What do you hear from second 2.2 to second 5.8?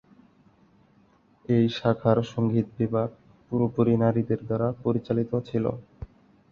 সঙ্গীত বিভাগ পুরোপুরি নারীদের দ্বারা পরিচালিত ছিল।